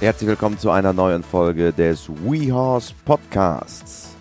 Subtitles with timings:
[0.00, 4.16] Herzlich willkommen zu einer neuen Folge des WeHorse Podcasts.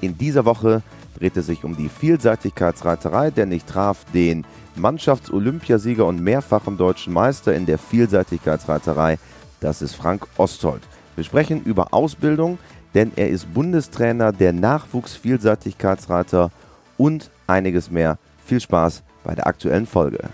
[0.00, 0.80] In dieser Woche
[1.18, 7.52] dreht es sich um die Vielseitigkeitsreiterei, denn ich traf den Mannschafts-Olympiasieger und mehrfachen deutschen Meister
[7.52, 9.18] in der Vielseitigkeitsreiterei.
[9.58, 10.82] Das ist Frank Osthold.
[11.16, 12.58] Wir sprechen über Ausbildung,
[12.94, 16.52] denn er ist Bundestrainer der Nachwuchs-Vielseitigkeitsreiter
[16.96, 18.18] und einiges mehr.
[18.46, 20.28] Viel Spaß bei der aktuellen Folge.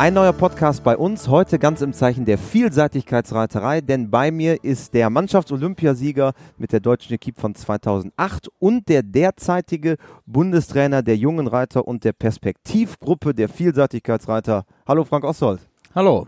[0.00, 4.94] Ein neuer Podcast bei uns, heute ganz im Zeichen der Vielseitigkeitsreiterei, denn bei mir ist
[4.94, 11.86] der Mannschafts-Olympiasieger mit der deutschen Equipe von 2008 und der derzeitige Bundestrainer der jungen Reiter
[11.86, 14.64] und der Perspektivgruppe der Vielseitigkeitsreiter.
[14.88, 15.60] Hallo Frank Oswald.
[15.94, 16.26] Hallo.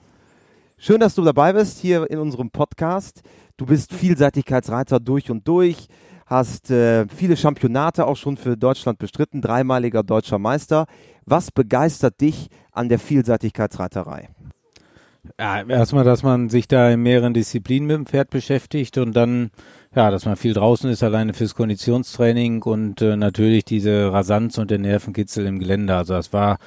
[0.76, 3.22] Schön, dass du dabei bist hier in unserem Podcast.
[3.56, 5.88] Du bist Vielseitigkeitsreiter durch und durch,
[6.26, 10.86] hast äh, viele Championate auch schon für Deutschland bestritten, dreimaliger deutscher Meister.
[11.24, 14.28] Was begeistert dich an der Vielseitigkeitsreiterei?
[15.38, 19.50] Ja, erstmal, dass man sich da in mehreren Disziplinen mit dem Pferd beschäftigt und dann,
[19.94, 24.72] ja, dass man viel draußen ist, alleine fürs Konditionstraining und äh, natürlich diese Rasanz und
[24.72, 25.94] der Nervenkitzel im Gelände.
[25.96, 26.58] Also das war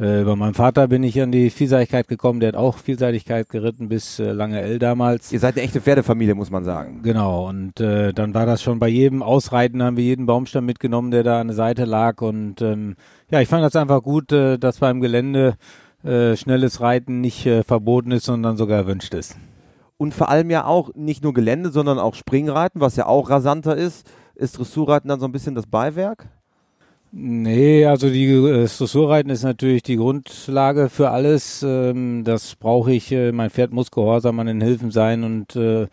[0.00, 3.88] äh, über meinen Vater bin ich an die Vielseitigkeit gekommen, der hat auch Vielseitigkeit geritten
[3.88, 5.30] bis äh, lange L damals.
[5.30, 7.02] Ihr seid eine echte Pferdefamilie, muss man sagen.
[7.02, 11.10] Genau, und äh, dann war das schon bei jedem Ausreiten, haben wir jeden Baumstamm mitgenommen,
[11.10, 12.96] der da an der Seite lag und ähm,
[13.30, 15.56] ja, ich fand das einfach gut, äh, dass beim Gelände
[16.02, 19.36] äh, schnelles Reiten nicht äh, verboten ist, sondern sogar erwünscht ist.
[19.98, 23.76] Und vor allem ja auch nicht nur Gelände, sondern auch Springreiten, was ja auch rasanter
[23.76, 24.10] ist.
[24.34, 26.30] Ist Dressurreiten dann so ein bisschen das Beiwerk?
[27.12, 31.64] Nee, also die äh, Dressurreiten ist natürlich die Grundlage für alles.
[31.66, 33.10] Ähm, das brauche ich.
[33.10, 35.88] Äh, mein Pferd muss gehorsam an den Hilfen sein und äh,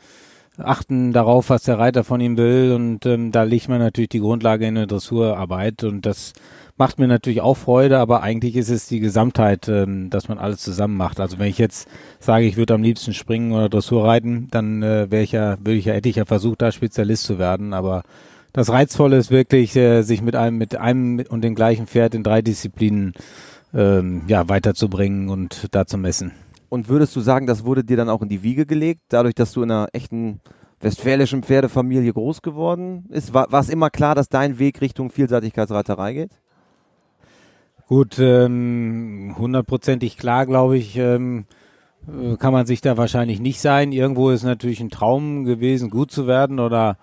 [0.59, 2.71] achten darauf, was der Reiter von ihm will.
[2.73, 5.83] Und ähm, da legt man natürlich die Grundlage in der Dressurarbeit.
[5.83, 6.33] Und das
[6.77, 10.59] macht mir natürlich auch Freude, aber eigentlich ist es die Gesamtheit, ähm, dass man alles
[10.59, 11.19] zusammen macht.
[11.19, 11.87] Also wenn ich jetzt
[12.19, 15.79] sage, ich würde am liebsten springen oder Dressur reiten, dann äh, wäre ich ja, würde
[15.79, 17.73] ich ja, hätte ich ja versucht, da Spezialist zu werden.
[17.73, 18.03] Aber
[18.57, 22.23] das Reizvolle ist wirklich, äh, sich mit einem, mit einem und dem gleichen Pferd in
[22.23, 23.13] drei Disziplinen
[23.71, 26.31] ähm, ja, weiterzubringen und da zu messen.
[26.67, 29.51] Und würdest du sagen, das wurde dir dann auch in die Wiege gelegt, dadurch, dass
[29.51, 30.41] du in einer echten
[30.79, 33.31] westfälischen Pferdefamilie groß geworden ist?
[33.31, 36.31] War, war es immer klar, dass dein Weg Richtung Vielseitigkeitsreiterei geht?
[37.87, 41.45] Gut, ähm, hundertprozentig klar, glaube ich, ähm,
[42.07, 43.91] äh, kann man sich da wahrscheinlich nicht sein.
[43.91, 46.97] Irgendwo ist natürlich ein Traum gewesen, gut zu werden oder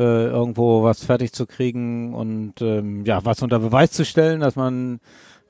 [0.00, 5.00] irgendwo was fertig zu kriegen und ähm, ja, was unter Beweis zu stellen, dass man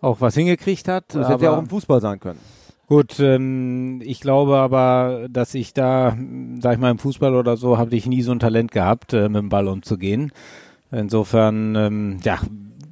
[0.00, 1.14] auch was hingekriegt hat.
[1.14, 2.38] Das hätte ja auch im Fußball sein können.
[2.88, 6.16] Gut, ähm, ich glaube aber, dass ich da,
[6.60, 9.28] sag ich mal, im Fußball oder so, habe ich nie so ein Talent gehabt, äh,
[9.28, 10.30] mit dem Ball umzugehen.
[10.92, 12.38] Insofern, ähm, ja,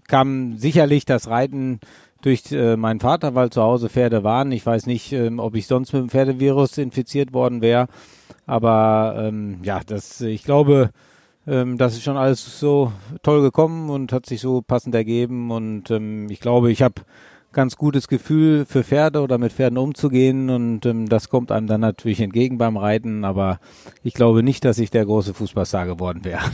[0.09, 1.79] kam sicherlich das Reiten
[2.23, 4.51] durch äh, meinen Vater, weil zu Hause Pferde waren.
[4.51, 7.87] Ich weiß nicht, ähm, ob ich sonst mit dem Pferdevirus infiziert worden wäre.
[8.47, 10.91] Aber ähm, ja, das, ich glaube,
[11.47, 15.51] ähm, das ist schon alles so toll gekommen und hat sich so passend ergeben.
[15.51, 17.03] Und ähm, ich glaube, ich habe
[17.55, 21.81] ganz gutes Gefühl für Pferde oder mit Pferden umzugehen und ähm, das kommt einem dann
[21.81, 23.61] natürlich entgegen beim Reiten, aber
[24.03, 26.43] ich glaube nicht, dass ich der große Fußballstar geworden wäre.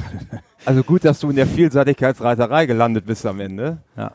[0.66, 3.78] Also gut, dass du in der Vielseitigkeitsreiterei gelandet bist am Ende.
[3.96, 4.12] Ja.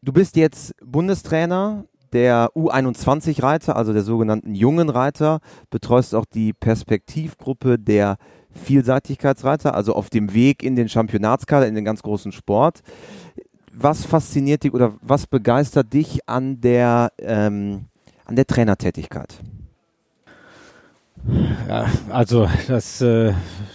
[0.00, 1.84] Du bist jetzt Bundestrainer
[2.14, 8.16] der U21-Reiter, also der sogenannten jungen Reiter, betreust auch die Perspektivgruppe der
[8.54, 12.82] Vielseitigkeitsreiter, also auf dem Weg in den Championatskader, in den ganz großen Sport.
[13.72, 17.86] Was fasziniert dich oder was begeistert dich an der, ähm,
[18.24, 19.40] an der Trainertätigkeit?
[21.68, 23.32] Ja, also das äh,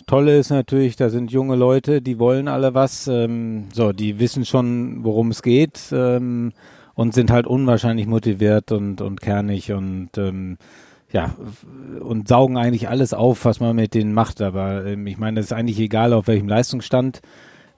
[0.08, 4.46] Tolle ist natürlich, da sind junge Leute, die wollen alle was, ähm, so, die wissen
[4.46, 6.52] schon, worum es geht ähm,
[6.96, 10.58] und sind halt unwahrscheinlich motiviert und, und kernig und ähm,
[11.16, 11.34] ja,
[12.02, 14.42] und saugen eigentlich alles auf, was man mit denen macht.
[14.42, 17.22] Aber ähm, ich meine, es ist eigentlich egal, auf welchem Leistungsstand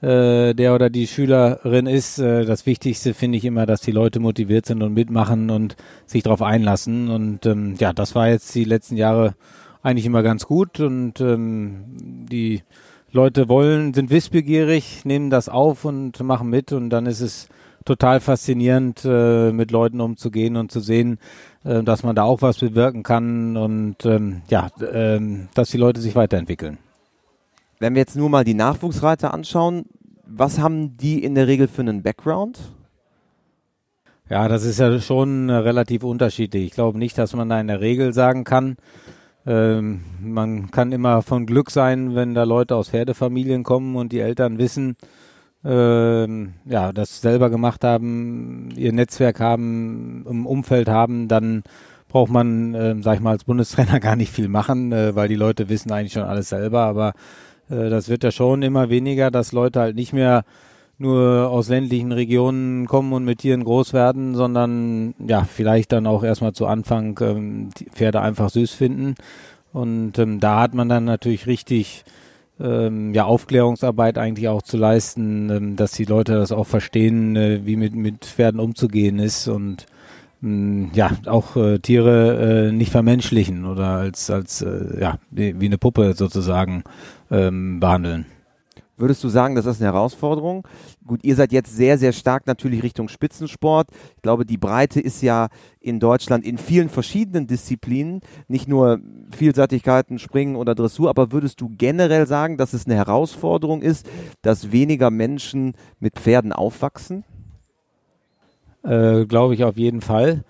[0.01, 2.18] äh, der oder die Schülerin ist.
[2.18, 5.75] Äh, das Wichtigste finde ich immer, dass die Leute motiviert sind und mitmachen und
[6.07, 7.12] sich darauf einlassen.
[7.12, 9.36] Und ähm, ja, das war jetzt die letzten Jahre
[9.83, 10.80] eigentlich immer ganz gut.
[10.80, 12.63] Und ähm, die
[13.12, 16.72] Leute wollen, sind wissbegierig, nehmen das auf und machen mit.
[16.72, 17.50] Und dann ist es
[17.88, 21.18] total faszinierend, äh, mit Leuten umzugehen und zu sehen,
[21.63, 26.01] äh, dass man da auch was bewirken kann und ähm, ja, ähm, dass die Leute
[26.01, 26.78] sich weiterentwickeln.
[27.80, 29.86] Wenn wir jetzt nur mal die Nachwuchsreiter anschauen,
[30.25, 32.60] was haben die in der Regel für einen Background?
[34.30, 36.66] Ja, das ist ja schon relativ unterschiedlich.
[36.66, 38.75] Ich glaube nicht, dass man da in der Regel sagen kann.
[39.45, 44.19] ähm, man kann immer von Glück sein, wenn da Leute aus Pferdefamilien kommen und die
[44.19, 44.98] Eltern wissen,
[45.65, 51.63] ähm, ja, das selber gemacht haben, ihr Netzwerk haben, im Umfeld haben, dann
[52.07, 55.36] braucht man, äh, sag ich mal, als Bundestrainer gar nicht viel machen, äh, weil die
[55.36, 57.13] Leute wissen eigentlich schon alles selber, aber
[57.69, 60.44] äh, das wird ja schon immer weniger, dass Leute halt nicht mehr
[61.00, 66.24] nur aus ländlichen Regionen kommen und mit Tieren groß werden, sondern ja, vielleicht dann auch
[66.24, 69.15] erstmal zu Anfang ähm, Pferde einfach süß finden.
[69.74, 72.04] Und ähm, da hat man dann natürlich richtig
[72.59, 77.65] ähm, ja, Aufklärungsarbeit eigentlich auch zu leisten, ähm, dass die Leute das auch verstehen, äh,
[77.65, 79.86] wie mit, mit Pferden umzugehen ist und
[80.44, 85.65] ähm, ja, auch äh, Tiere äh, nicht vermenschlichen oder als, als äh, ja, wie, wie
[85.65, 86.83] eine Puppe sozusagen
[87.31, 88.25] ähm, behandeln.
[88.98, 90.68] Würdest du sagen, das ist eine Herausforderung?
[91.07, 93.89] Gut, ihr seid jetzt sehr, sehr stark natürlich Richtung Spitzensport.
[94.18, 95.48] Ich glaube, die Breite ist ja
[95.80, 99.00] in Deutschland in vielen verschiedenen Disziplinen, nicht nur
[99.31, 104.06] Vielseitigkeiten, Springen oder Dressur, aber würdest du generell sagen, dass es eine Herausforderung ist,
[104.42, 107.24] dass weniger Menschen mit Pferden aufwachsen?
[108.83, 110.44] Äh, glaube ich auf jeden Fall.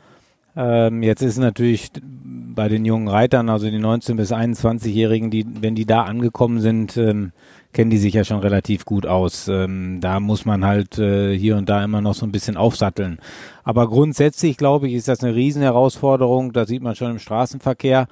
[0.56, 5.76] Ähm, jetzt ist natürlich bei den jungen Reitern, also die 19- bis 21-Jährigen, die, wenn
[5.76, 7.32] die da angekommen sind, ähm,
[7.78, 9.48] kennen die sich ja schon relativ gut aus.
[9.48, 13.20] Ähm, da muss man halt äh, hier und da immer noch so ein bisschen aufsatteln.
[13.64, 16.54] Aber grundsätzlich, glaube ich, ist das eine Riesenherausforderung.
[16.54, 18.08] Da sieht man schon im Straßenverkehr.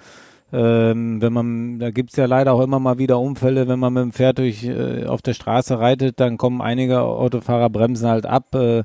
[0.54, 4.04] Ähm, wenn man, da gibt's ja leider auch immer mal wieder Unfälle, wenn man mit
[4.04, 8.54] dem Pferd durch äh, auf der Straße reitet, dann kommen einige Autofahrer bremsen halt ab.
[8.54, 8.84] Äh,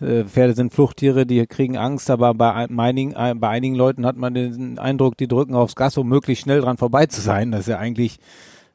[0.00, 4.16] äh, Pferde sind Fluchttiere, die kriegen Angst, aber bei einigen, äh, bei einigen Leuten hat
[4.16, 7.52] man den Eindruck, die drücken aufs Gas, um möglichst schnell dran vorbei zu sein.
[7.52, 8.18] Das ist ja eigentlich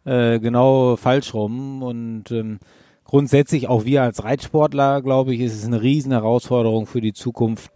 [0.09, 1.83] äh, genau falsch rum.
[1.83, 2.59] Und ähm,
[3.06, 7.71] grundsätzlich auch wir als Reitsportler, glaube ich, ist es eine riesen Herausforderung für die Zukunft,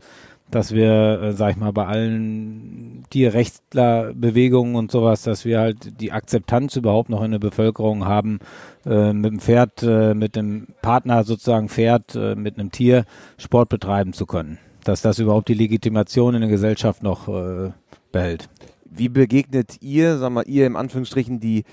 [0.49, 6.11] dass wir, äh, sag ich mal, bei allen Tierrechtlerbewegungen und sowas, dass wir halt die
[6.11, 8.39] Akzeptanz überhaupt noch in der Bevölkerung haben,
[8.85, 13.05] äh, mit dem Pferd, äh, mit dem Partner sozusagen Pferd, äh, mit einem Tier
[13.37, 14.59] Sport betreiben zu können.
[14.83, 17.71] Dass das überhaupt die Legitimation in der Gesellschaft noch äh,
[18.11, 18.49] behält.
[18.85, 21.63] Wie begegnet ihr, sagen wir, ihr im Anführungsstrichen die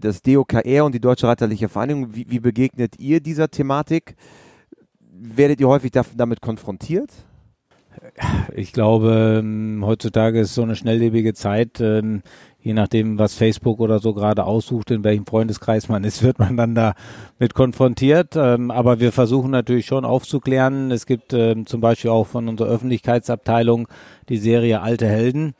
[0.00, 4.16] das DOKR und die Deutsche Reiterliche Vereinigung, wie, wie begegnet ihr dieser Thematik?
[5.00, 7.10] Werdet ihr häufig damit konfrontiert?
[8.54, 11.80] Ich glaube, ähm, heutzutage ist so eine schnelllebige Zeit.
[11.80, 12.22] Ähm,
[12.60, 16.56] je nachdem, was Facebook oder so gerade aussucht, in welchem Freundeskreis man ist, wird man
[16.56, 16.94] dann da
[17.38, 18.36] mit konfrontiert.
[18.36, 20.90] Ähm, aber wir versuchen natürlich schon aufzuklären.
[20.90, 23.88] Es gibt zum Beispiel auch von unserer Öffentlichkeitsabteilung
[24.28, 25.54] die Serie Alte Helden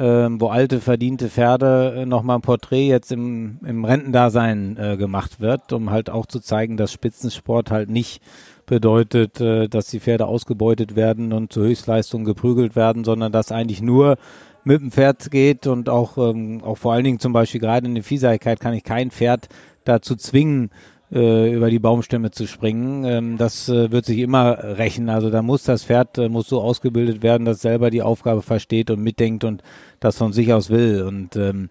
[0.00, 5.40] ähm, wo alte, verdiente Pferde äh, nochmal ein Porträt jetzt im, im Rentendasein äh, gemacht
[5.40, 8.22] wird, um halt auch zu zeigen, dass Spitzensport halt nicht
[8.64, 13.82] bedeutet, äh, dass die Pferde ausgebeutet werden und zur Höchstleistung geprügelt werden, sondern dass eigentlich
[13.82, 14.16] nur
[14.64, 17.94] mit dem Pferd geht und auch, ähm, auch vor allen Dingen zum Beispiel gerade in
[17.94, 19.48] der Vielseitigkeit kann ich kein Pferd
[19.84, 20.70] dazu zwingen,
[21.12, 23.04] äh, über die Baumstämme zu springen.
[23.04, 25.08] Ähm, das äh, wird sich immer rächen.
[25.08, 28.90] Also da muss das Pferd äh, muss so ausgebildet werden, dass selber die Aufgabe versteht
[28.90, 29.62] und mitdenkt und
[29.98, 31.02] das von sich aus will.
[31.02, 31.70] Und ähm,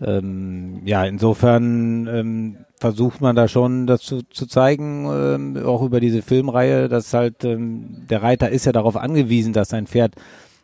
[0.00, 5.98] ähm, ja, insofern ähm, versucht man da schon das zu, zu zeigen, ähm, auch über
[6.00, 10.14] diese Filmreihe, dass halt ähm, der Reiter ist ja darauf angewiesen, dass sein Pferd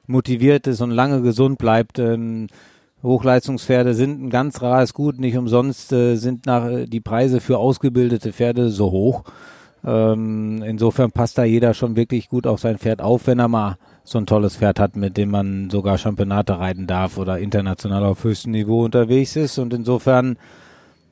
[0.07, 1.99] motiviert ist und lange gesund bleibt.
[1.99, 2.47] Ähm,
[3.05, 5.21] Hochleistungspferde sind ein ganz rares Gut.
[5.21, 9.25] Nicht umsonst äh, sind nach, äh, die Preise für ausgebildete Pferde so hoch.
[9.87, 13.77] Ähm, insofern passt da jeder schon wirklich gut auf sein Pferd auf, wenn er mal
[14.03, 18.25] so ein tolles Pferd hat, mit dem man sogar Championate reiten darf oder international auf
[18.25, 19.59] höchstem Niveau unterwegs ist.
[19.59, 20.39] Und insofern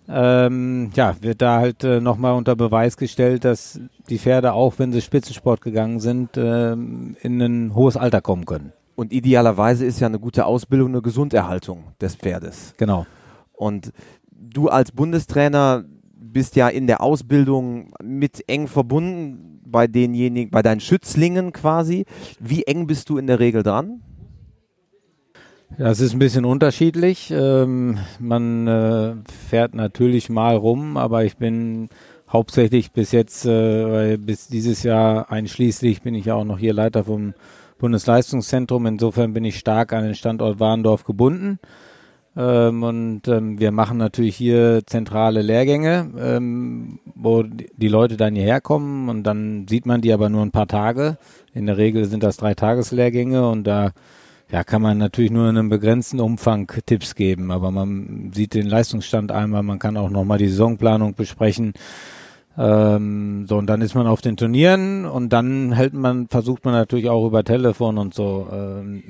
[0.08, 3.78] ähm, ja, wird da halt äh, nochmal unter Beweis gestellt, dass
[4.08, 8.72] die Pferde, auch wenn sie Spitzensport gegangen sind, äh, in ein hohes Alter kommen können.
[8.94, 12.74] Und idealerweise ist ja eine gute Ausbildung eine Gesunderhaltung des Pferdes.
[12.76, 13.06] Genau.
[13.52, 13.92] Und
[14.30, 15.84] du als Bundestrainer
[16.14, 22.04] bist ja in der Ausbildung mit eng verbunden bei denjenigen, bei deinen Schützlingen quasi.
[22.38, 24.02] Wie eng bist du in der Regel dran?
[25.78, 27.32] Das ist ein bisschen unterschiedlich.
[27.34, 29.14] Ähm, man äh,
[29.48, 31.88] fährt natürlich mal rum, aber ich bin
[32.28, 37.04] hauptsächlich bis jetzt, äh, bis dieses Jahr einschließlich, bin ich ja auch noch hier Leiter
[37.04, 37.34] vom
[37.82, 38.86] Bundesleistungszentrum.
[38.86, 41.58] Insofern bin ich stark an den Standort Warendorf gebunden.
[42.36, 48.60] Ähm, und ähm, wir machen natürlich hier zentrale Lehrgänge, ähm, wo die Leute dann hierher
[48.62, 51.18] kommen und dann sieht man die aber nur ein paar Tage.
[51.52, 53.90] In der Regel sind das drei Tageslehrgänge und da
[54.50, 58.66] ja, kann man natürlich nur in einem begrenzten Umfang Tipps geben, aber man sieht den
[58.66, 61.74] Leistungsstand einmal, man kann auch nochmal die Saisonplanung besprechen
[62.58, 66.74] Ähm, so, und dann ist man auf den Turnieren und dann hält man, versucht man
[66.74, 69.02] natürlich auch über Telefon und so ähm,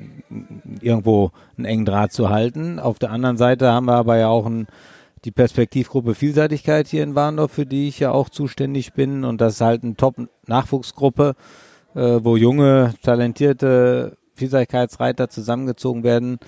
[0.81, 2.79] irgendwo einen engen Draht zu halten.
[2.79, 4.67] Auf der anderen Seite haben wir aber ja auch ein,
[5.25, 9.25] die Perspektivgruppe Vielseitigkeit hier in Warndorf, für die ich ja auch zuständig bin.
[9.25, 11.35] Und das ist halt eine Top-Nachwuchsgruppe,
[11.95, 16.39] äh, wo junge, talentierte Vielseitigkeitsreiter zusammengezogen werden,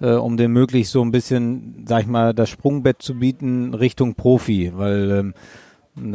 [0.00, 4.14] äh, um dem möglichst so ein bisschen, sag ich mal, das Sprungbett zu bieten Richtung
[4.14, 5.34] Profi, weil ähm,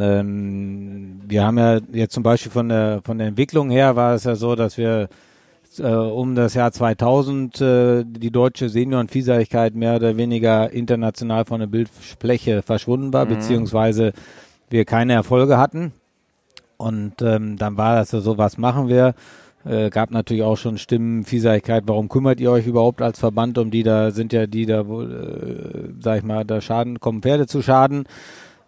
[0.00, 4.24] ähm, wir haben ja jetzt zum Beispiel von der, von der Entwicklung her war es
[4.24, 5.08] ja so, dass wir
[5.78, 11.66] äh, um das Jahr 2000 äh, die deutsche Seniorenvielseitigkeit mehr oder weniger international von der
[11.66, 13.30] Bildfläche verschwunden war, mhm.
[13.30, 14.12] beziehungsweise
[14.70, 15.92] wir keine Erfolge hatten.
[16.76, 19.14] Und ähm, dann war das so, was machen wir?
[19.64, 23.70] Äh, gab natürlich auch schon Stimmen, Vielseitigkeit, warum kümmert ihr euch überhaupt als Verband um
[23.70, 23.82] die?
[23.82, 27.62] Da sind ja die da wohl, äh, sag ich mal, da Schaden, kommen Pferde zu
[27.62, 28.04] Schaden.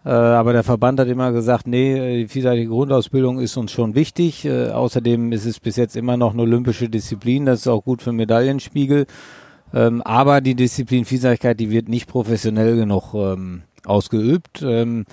[0.09, 4.43] Äh, aber der Verband hat immer gesagt, nee, die vielseitige Grundausbildung ist uns schon wichtig.
[4.43, 7.45] Äh, außerdem ist es bis jetzt immer noch eine olympische Disziplin.
[7.45, 9.05] Das ist auch gut für Medaillenspiegel.
[9.71, 14.63] Ähm, aber die Disziplin Vielseitigkeit, die wird nicht professionell genug ähm, ausgeübt.
[14.63, 15.05] Ähm,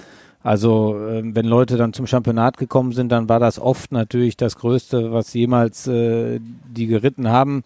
[0.43, 4.57] also ähm, wenn Leute dann zum Championat gekommen sind, dann war das oft natürlich das
[4.57, 7.65] Größte, was jemals äh, die geritten haben.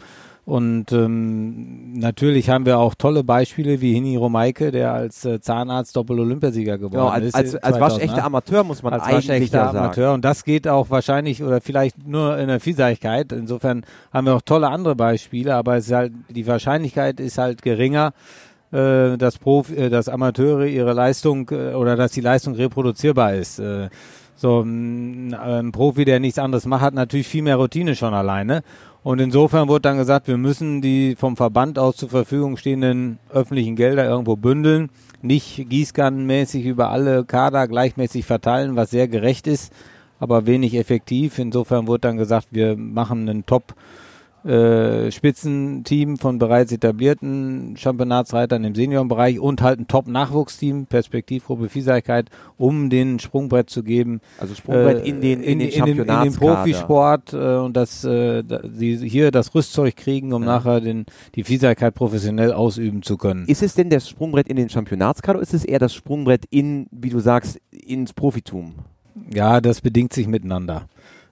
[0.51, 5.95] Und ähm, natürlich haben wir auch tolle Beispiele wie Hini Romeike, der als äh, Zahnarzt
[5.95, 7.35] Doppel-Olympiasieger geworden ja, als, ist.
[7.37, 9.79] Als, als waschechter Amateur muss man als eigentlich ja sagen.
[9.79, 10.13] Amateur.
[10.13, 13.31] Und das geht auch wahrscheinlich oder vielleicht nur in der Vielseitigkeit.
[13.31, 17.63] Insofern haben wir auch tolle andere Beispiele, aber es ist halt, die Wahrscheinlichkeit ist halt
[17.63, 18.13] geringer,
[18.73, 23.61] äh, dass, Profi, äh, dass Amateure ihre Leistung äh, oder dass die Leistung reproduzierbar ist.
[23.61, 23.89] Äh,
[24.35, 28.63] so ein, ein Profi, der nichts anderes macht, hat natürlich viel mehr Routine schon alleine.
[29.03, 33.75] Und insofern wurde dann gesagt, wir müssen die vom Verband aus zur Verfügung stehenden öffentlichen
[33.75, 34.91] Gelder irgendwo bündeln,
[35.23, 39.73] nicht gießkannenmäßig über alle Kader gleichmäßig verteilen, was sehr gerecht ist,
[40.19, 41.39] aber wenig effektiv.
[41.39, 43.75] Insofern wurde dann gesagt, wir machen einen Top-
[44.45, 52.91] äh, Spitzenteam von bereits etablierten Championatsreitern im Seniorenbereich und halt ein Top-Nachwuchsteam, Perspektivgruppe Vielseitigkeit, um
[52.91, 54.21] den Sprungbrett zu geben.
[54.39, 57.77] Also Sprungbrett äh, in den, in, in, den, in, den, in den Profisport äh, und
[57.77, 58.43] dass äh,
[58.73, 60.49] sie hier das Rüstzeug kriegen, um ja.
[60.49, 63.47] nachher den, die Vielseitigkeit professionell ausüben zu können.
[63.47, 66.87] Ist es denn das Sprungbrett in den Championatskader oder ist es eher das Sprungbrett in,
[66.91, 68.75] wie du sagst, ins Profitum?
[69.33, 70.87] Ja, das bedingt sich miteinander.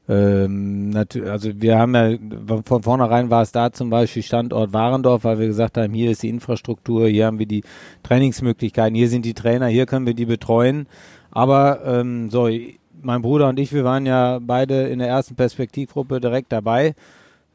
[0.08, 0.92] Ähm,
[1.26, 2.16] also wir haben ja
[2.64, 6.22] von vornherein war es da zum Beispiel Standort Warendorf, weil wir gesagt haben, hier ist
[6.22, 7.62] die Infrastruktur, hier haben wir die
[8.02, 10.86] Trainingsmöglichkeiten, hier sind die Trainer, hier können wir die betreuen.
[11.30, 12.48] Aber ähm, so,
[13.02, 16.94] mein Bruder und ich, wir waren ja beide in der ersten Perspektivgruppe direkt dabei.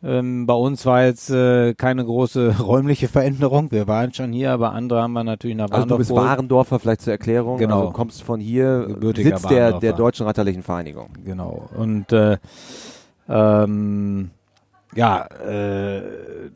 [0.04, 3.72] Ähm, bei uns war jetzt äh, keine große räumliche Veränderung.
[3.72, 5.84] Wir waren schon hier, aber andere haben wir natürlich nach Warendorf.
[5.84, 7.58] Also du bist Warendorfer, vielleicht zur Erklärung.
[7.58, 7.80] Genau.
[7.80, 11.10] Also kommst von hier, Sitz der, der Deutschen Reiterlichen Vereinigung.
[11.24, 11.70] Genau.
[11.78, 12.38] Und äh,
[13.30, 14.32] ähm,
[14.96, 16.02] ja, äh,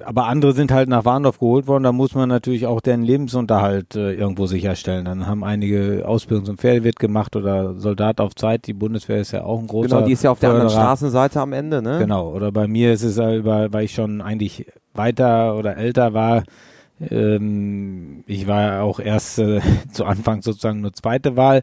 [0.05, 1.83] aber andere sind halt nach Warndorf geholt worden.
[1.83, 5.05] Da muss man natürlich auch deren Lebensunterhalt äh, irgendwo sicherstellen.
[5.05, 8.67] Dann haben einige Ausbildung zum Pferdewirt gemacht oder Soldat auf Zeit.
[8.67, 9.89] Die Bundeswehr ist ja auch ein großer.
[9.89, 11.99] Genau, die ist ja auf der anderen Straßenseite am Ende, ne?
[11.99, 12.31] Genau.
[12.31, 16.43] Oder bei mir ist es halt, weil ich schon eigentlich weiter oder älter war.
[16.99, 21.61] Ähm, ich war auch erst äh, zu Anfang sozusagen nur zweite Wahl.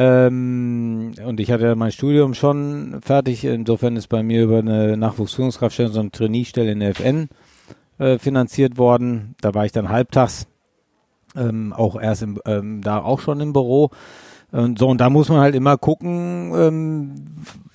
[0.00, 3.44] Ähm, und ich hatte mein Studium schon fertig.
[3.44, 7.28] Insofern ist bei mir über eine Nachwuchsführungskraftstelle so eine Trainee-Stelle in der FN
[7.98, 9.34] äh, finanziert worden.
[9.40, 10.46] Da war ich dann halbtags,
[11.34, 13.90] ähm, auch erst im, ähm, da auch schon im Büro.
[14.52, 17.14] Und so, und da muss man halt immer gucken, ähm,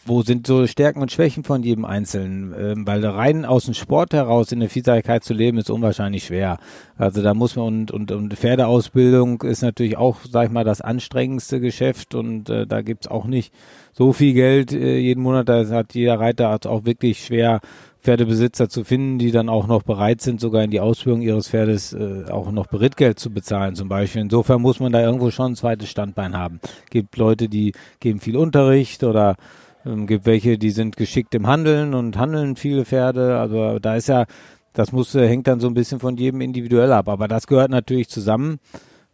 [0.06, 2.54] wo sind so Stärken und Schwächen von jedem Einzelnen?
[2.58, 6.58] Ähm, weil rein aus dem Sport heraus in der Vielseitigkeit zu leben, ist unwahrscheinlich schwer.
[6.98, 10.82] Also da muss man und, und, und Pferdeausbildung ist natürlich auch, sag ich mal, das
[10.82, 13.54] anstrengendste Geschäft und äh, da gibt's auch nicht
[13.94, 15.50] so viel Geld äh, jeden Monat.
[15.50, 17.62] Da hat jeder Reiter auch wirklich schwer,
[18.04, 21.94] Pferdebesitzer zu finden, die dann auch noch bereit sind, sogar in die Ausbildung ihres Pferdes
[21.94, 24.22] äh, auch noch Berittgeld zu bezahlen zum Beispiel.
[24.22, 26.60] Insofern muss man da irgendwo schon ein zweites Standbein haben.
[26.90, 29.38] Gibt Leute, die geben viel Unterricht oder
[29.86, 33.40] ähm, gibt welche, die sind geschickt im Handeln und handeln viele Pferde.
[33.40, 34.26] Also da ist ja,
[34.74, 37.10] das muss, äh, hängt dann so ein bisschen von jedem individuell ab.
[37.10, 38.60] Aber das gehört natürlich zusammen,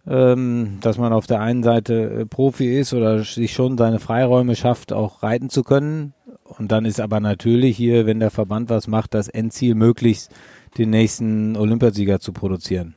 [0.07, 4.55] ähm, dass man auf der einen Seite äh, Profi ist oder sich schon seine Freiräume
[4.55, 6.13] schafft, auch reiten zu können.
[6.43, 10.31] Und dann ist aber natürlich hier, wenn der Verband was macht, das Endziel möglichst
[10.77, 12.95] den nächsten Olympiasieger zu produzieren.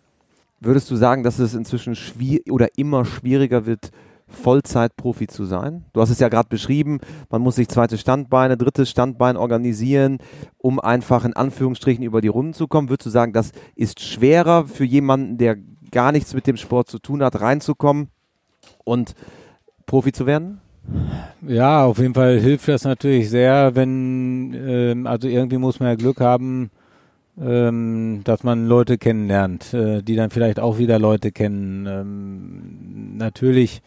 [0.61, 3.91] Würdest du sagen, dass es inzwischen schwierig oder immer schwieriger wird,
[4.32, 5.84] Vollzeitprofi zu sein?
[5.92, 6.98] Du hast es ja gerade beschrieben,
[7.30, 10.18] man muss sich zweites Standbein, drittes Standbein organisieren,
[10.58, 12.88] um einfach in Anführungsstrichen über die Runden zu kommen.
[12.88, 15.56] Würdest du sagen, das ist schwerer für jemanden, der
[15.90, 18.08] gar nichts mit dem Sport zu tun hat, reinzukommen
[18.84, 19.14] und
[19.86, 20.60] Profi zu werden?
[21.46, 25.94] Ja, auf jeden Fall hilft das natürlich sehr, wenn, ähm, also irgendwie muss man ja
[25.94, 26.70] Glück haben,
[27.40, 31.86] ähm, dass man Leute kennenlernt, äh, die dann vielleicht auch wieder Leute kennen.
[31.86, 33.82] Ähm, natürlich,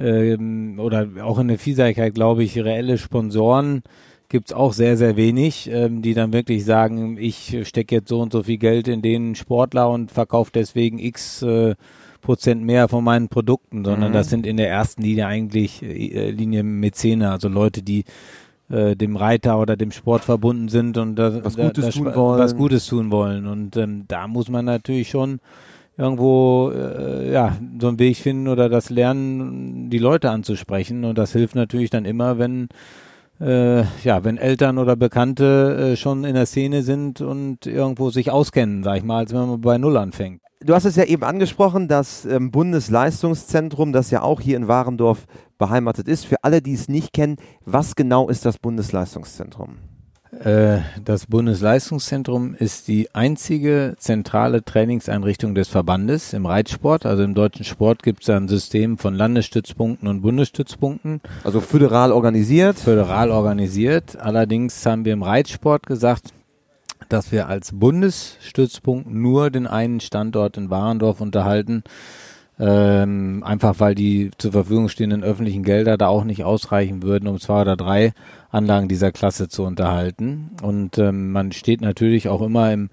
[0.00, 3.82] ähm, oder auch in der Vielseitigkeit, glaube ich, reelle Sponsoren
[4.28, 8.32] gibt's auch sehr, sehr wenig, ähm, die dann wirklich sagen, ich stecke jetzt so und
[8.32, 11.74] so viel Geld in den Sportler und verkaufe deswegen x äh,
[12.20, 14.14] Prozent mehr von meinen Produkten, sondern mhm.
[14.14, 18.04] das sind in der ersten Linie eigentlich äh, Linie Mäzene, also Leute, die
[18.68, 22.38] äh, dem Reiter oder dem Sport verbunden sind und da, was, Gutes da, tun wollen.
[22.38, 23.46] was Gutes tun wollen.
[23.46, 25.40] Und ähm, da muss man natürlich schon
[26.00, 31.04] irgendwo äh, ja so einen Weg finden oder das lernen, die Leute anzusprechen.
[31.04, 32.68] Und das hilft natürlich dann immer, wenn
[33.40, 38.30] äh, ja, wenn Eltern oder Bekannte äh, schon in der Szene sind und irgendwo sich
[38.30, 40.42] auskennen, sag ich mal, als wenn man bei Null anfängt.
[40.62, 45.26] Du hast es ja eben angesprochen, das ähm, Bundesleistungszentrum, das ja auch hier in Warendorf
[45.56, 46.26] beheimatet ist.
[46.26, 49.78] Für alle, die es nicht kennen, was genau ist das Bundesleistungszentrum?
[50.32, 57.04] Äh, das Bundesleistungszentrum ist die einzige zentrale Trainingseinrichtung des Verbandes im Reitsport.
[57.04, 61.20] Also im deutschen Sport gibt es ein System von Landesstützpunkten und Bundesstützpunkten.
[61.42, 62.78] Also föderal organisiert?
[62.78, 64.16] Föderal organisiert.
[64.20, 66.32] Allerdings haben wir im Reitsport gesagt,
[67.08, 71.82] dass wir als Bundesstützpunkt nur den einen Standort in Warendorf unterhalten.
[72.60, 77.40] Ähm, einfach weil die zur Verfügung stehenden öffentlichen Gelder da auch nicht ausreichen würden, um
[77.40, 78.12] zwei oder drei
[78.50, 80.50] Anlagen dieser Klasse zu unterhalten.
[80.62, 82.90] Und ähm, man steht natürlich auch immer im,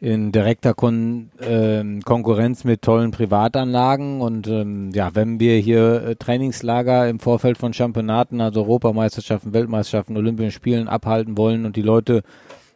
[0.00, 4.20] in direkter Kon äh, Konkurrenz mit tollen Privatanlagen.
[4.20, 10.16] Und ähm, ja, wenn wir hier äh, Trainingslager im Vorfeld von Championaten, also Europameisterschaften, Weltmeisterschaften,
[10.16, 12.24] Olympischen Spielen abhalten wollen und die Leute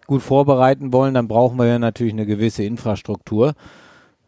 [0.07, 3.55] gut vorbereiten wollen, dann brauchen wir ja natürlich eine gewisse Infrastruktur.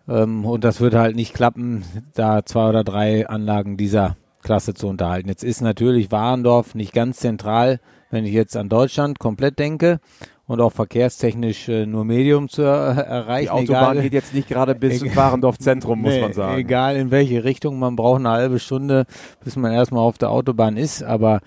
[0.08, 1.84] Ähm, und das wird halt nicht klappen,
[2.14, 5.28] da zwei oder drei Anlagen dieser Klasse zu unterhalten.
[5.28, 7.80] Jetzt ist natürlich Warendorf nicht ganz zentral,
[8.10, 10.00] wenn ich jetzt an Deutschland komplett denke
[10.46, 13.46] und auch verkehrstechnisch äh, nur Medium zu er erreichen.
[13.46, 16.58] Die Autobahn egal, geht jetzt nicht gerade bis zum Warendorf Zentrum, muss nee, man sagen.
[16.58, 19.06] Egal in welche Richtung, man braucht eine halbe Stunde,
[19.42, 21.40] bis man erstmal auf der Autobahn ist, aber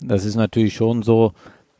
[0.00, 1.32] das ist natürlich schon so,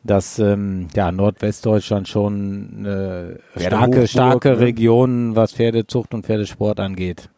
[0.02, 4.60] dass ähm, ja, Nordwestdeutschland schon äh, starke, starke ne?
[4.60, 7.28] Region, was Pferdezucht und Pferdesport angeht.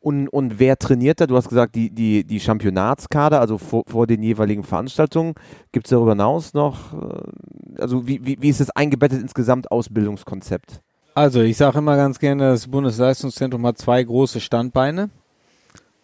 [0.00, 1.26] Und, und wer trainiert da?
[1.26, 5.34] Du hast gesagt, die, die, die Championatskader, also vor, vor den jeweiligen Veranstaltungen.
[5.72, 10.80] Gibt es darüber hinaus noch, äh, also wie, wie, wie ist das eingebettet ins Gesamtausbildungskonzept?
[11.16, 15.10] Also ich sage immer ganz gerne, das Bundesleistungszentrum hat zwei große Standbeine.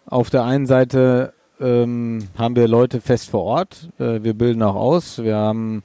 [0.07, 3.89] Auf der einen Seite ähm, haben wir Leute fest vor Ort.
[3.99, 5.23] Äh, wir bilden auch aus.
[5.23, 5.83] Wir haben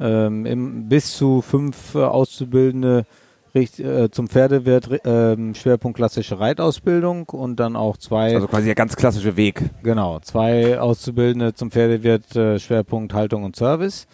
[0.00, 3.06] ähm, im, bis zu fünf äh, Auszubildende
[3.54, 8.34] richt, äh, zum Pferdewirt äh, Schwerpunkt klassische Reitausbildung und dann auch zwei.
[8.34, 9.70] Also quasi der ganz klassische Weg.
[9.82, 14.06] Genau, zwei Auszubildende zum Pferdewirt äh, Schwerpunkt Haltung und Service.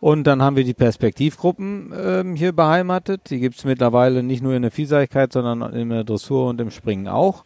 [0.00, 3.30] Und dann haben wir die Perspektivgruppen ähm, hier beheimatet.
[3.30, 6.70] Die gibt es mittlerweile nicht nur in der Vielseitigkeit, sondern in der Dressur und im
[6.70, 7.44] Springen auch.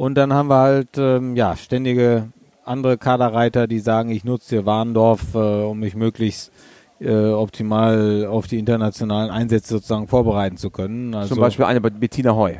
[0.00, 2.28] Und dann haben wir halt ähm, ja ständige
[2.64, 6.52] andere Kaderreiter, die sagen, ich nutze hier Warndorf, äh, um mich möglichst
[7.00, 11.14] äh, optimal auf die internationalen Einsätze sozusagen vorbereiten zu können.
[11.14, 12.54] Also Zum Beispiel eine bei Bettina Heu.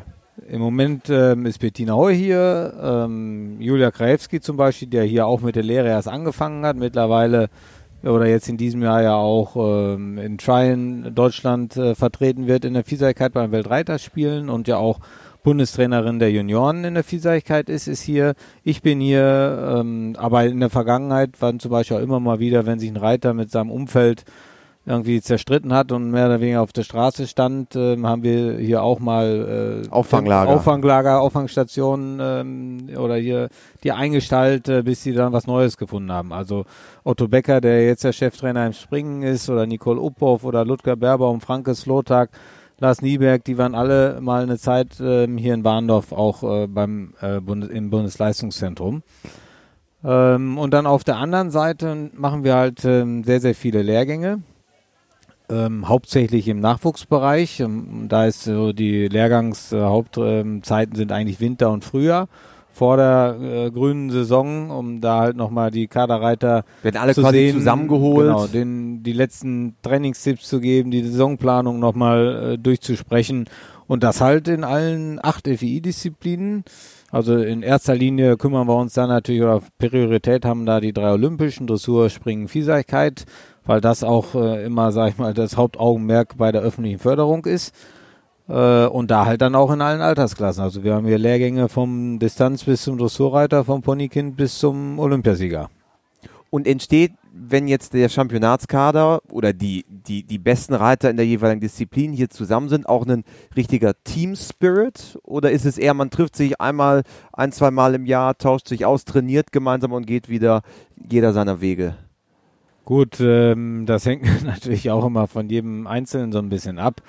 [0.49, 5.41] Im Moment ähm, ist Bettina Heu hier, ähm, Julia Krajewski zum Beispiel, der hier auch
[5.41, 7.49] mit der Lehre erst angefangen hat, mittlerweile
[8.03, 12.75] oder jetzt in diesem Jahr ja auch ähm, in Tryon Deutschland äh, vertreten wird in
[12.75, 14.99] der Vielseitigkeit beim Weltreiterspielen und ja auch
[15.43, 18.35] Bundestrainerin der Junioren in der Vielseitigkeit ist, ist hier.
[18.63, 22.65] Ich bin hier, ähm, aber in der Vergangenheit waren zum Beispiel auch immer mal wieder,
[22.65, 24.23] wenn sich ein Reiter mit seinem Umfeld
[24.85, 28.81] irgendwie zerstritten hat und mehr oder weniger auf der Straße stand, ähm, haben wir hier
[28.81, 33.49] auch mal äh, Auffanglager, Auffanglager, Auffangstationen ähm, oder hier
[33.83, 36.33] die eingestaltet, äh, bis sie dann was Neues gefunden haben.
[36.33, 36.65] Also
[37.03, 41.41] Otto Becker, der jetzt der Cheftrainer im Springen ist, oder Nicole Uphoff oder Ludger Berbaum,
[41.41, 42.31] Franke Slotag,
[42.81, 47.13] Lars Nieberg, die waren alle mal eine Zeit ähm, hier in Warndorf auch äh, beim
[47.21, 49.03] äh, Bundes im Bundesleistungszentrum.
[50.03, 54.41] Ähm, und dann auf der anderen Seite machen wir halt ähm, sehr, sehr viele Lehrgänge.
[55.47, 57.59] Ähm, hauptsächlich im Nachwuchsbereich.
[57.59, 62.29] Ähm, da ist so die Lehrgangshauptzeiten äh, sind eigentlich Winter und Frühjahr
[62.73, 67.37] vor der äh, grünen Saison, um da halt nochmal die Kaderreiter Werden alle zu quasi
[67.37, 68.27] sehen, zusammengeholt.
[68.27, 73.45] Genau, den, die letzten Trainingstipps zu geben, die Saisonplanung nochmal äh, durchzusprechen
[73.87, 76.63] und das halt in allen acht FI-Disziplinen.
[77.11, 81.11] Also in erster Linie kümmern wir uns dann natürlich, oder Priorität haben da die drei
[81.11, 83.25] Olympischen, Dressur, Springen, Vielseitigkeit,
[83.65, 87.75] weil das auch äh, immer, sag ich mal, das Hauptaugenmerk bei der öffentlichen Förderung ist.
[88.51, 90.61] Äh, und da halt dann auch in allen Altersklassen.
[90.61, 95.69] Also wir haben hier Lehrgänge vom Distanz bis zum Dressurreiter, vom Ponykind bis zum Olympiasieger.
[96.49, 101.61] Und entsteht, wenn jetzt der Championatskader oder die, die, die besten Reiter in der jeweiligen
[101.61, 103.23] Disziplin hier zusammen sind, auch ein
[103.55, 105.17] richtiger Team Spirit?
[105.23, 108.85] Oder ist es eher, man trifft sich einmal, ein, zwei Mal im Jahr, tauscht sich
[108.85, 110.61] aus, trainiert gemeinsam und geht wieder
[111.09, 111.95] jeder seiner Wege?
[112.83, 117.01] Gut, ähm, das hängt natürlich auch immer von jedem Einzelnen so ein bisschen ab.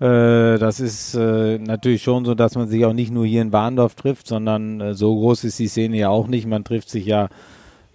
[0.00, 3.52] Äh, das ist äh, natürlich schon so, dass man sich auch nicht nur hier in
[3.52, 6.46] Warndorf trifft, sondern äh, so groß ist die Szene ja auch nicht.
[6.46, 7.28] Man trifft sich ja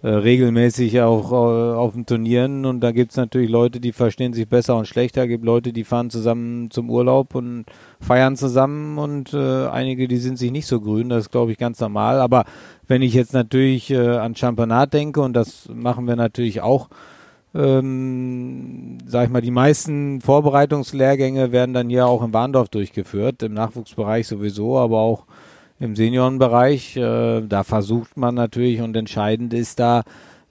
[0.02, 4.86] regelmäßig auch auf den Turnieren und da gibt's natürlich Leute, die verstehen sich besser und
[4.86, 7.64] schlechter, gibt Leute, die fahren zusammen zum Urlaub und
[7.98, 11.58] feiern zusammen und äh, einige, die sind sich nicht so grün, das ist glaube ich
[11.58, 12.44] ganz normal, aber
[12.86, 16.88] wenn ich jetzt natürlich äh, an Championat denke und das machen wir natürlich auch,
[17.56, 23.54] ähm, sag ich mal, die meisten Vorbereitungslehrgänge werden dann hier auch in Warndorf durchgeführt, im
[23.54, 25.24] Nachwuchsbereich sowieso, aber auch
[25.78, 26.96] im Seniorenbereich.
[26.96, 30.02] Äh, da versucht man natürlich und entscheidend ist da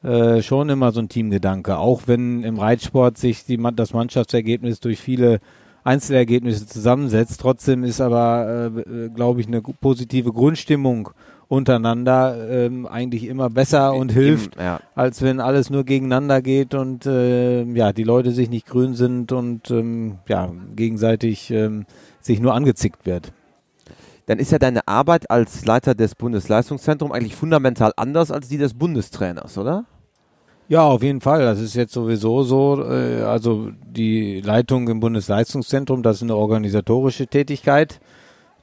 [0.04, 5.00] äh, schon immer so ein Teamgedanke, auch wenn im Reitsport sich die, das Mannschaftsergebnis durch
[5.00, 5.40] viele
[5.84, 7.40] Einzelergebnisse zusammensetzt.
[7.40, 11.10] Trotzdem ist aber, äh, glaube ich, eine positive Grundstimmung
[11.48, 14.80] untereinander ähm, eigentlich immer besser und hilft, ja.
[14.96, 19.32] als wenn alles nur gegeneinander geht und äh, ja die Leute sich nicht grün sind
[19.32, 21.86] und ähm, ja gegenseitig ähm,
[22.22, 23.32] sich nur angezickt wird.
[24.26, 28.74] Dann ist ja deine Arbeit als Leiter des Bundesleistungszentrums eigentlich fundamental anders als die des
[28.74, 29.86] Bundestrainers, oder?
[30.68, 31.42] Ja, auf jeden Fall.
[31.42, 32.84] Das ist jetzt sowieso so.
[32.84, 38.00] Äh, also die Leitung im Bundesleistungszentrum, das ist eine organisatorische Tätigkeit.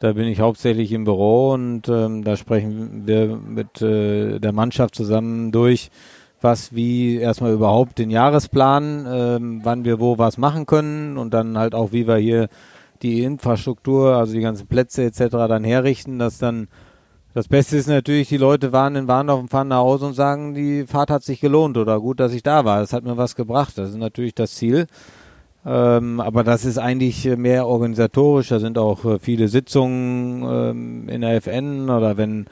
[0.02, 4.96] Da bin ich hauptsächlich im Büro und ähm, da sprechen wir mit äh, der Mannschaft
[4.96, 5.92] zusammen durch,
[6.40, 11.56] was wie erstmal überhaupt den Jahresplan, ähm, wann wir wo was machen können und dann
[11.56, 12.48] halt auch, wie wir hier
[13.02, 15.20] die Infrastruktur, also die ganzen Plätze etc.
[15.46, 16.66] dann herrichten, dass dann
[17.32, 20.52] das Beste ist natürlich, die Leute waren in Warndorf und fahren nach Hause und sagen,
[20.54, 22.80] die Fahrt hat sich gelohnt oder gut, dass ich da war.
[22.80, 23.78] Das hat mir was gebracht.
[23.78, 24.88] Das ist natürlich das Ziel.
[25.64, 28.48] Ähm, aber das ist eigentlich mehr organisatorisch.
[28.48, 32.46] Da sind auch äh, viele Sitzungen ähm, in der FN oder wenn